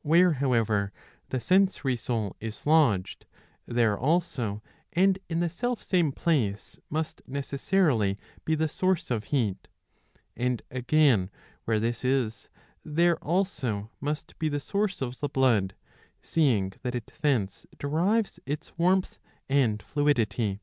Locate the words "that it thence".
16.80-17.66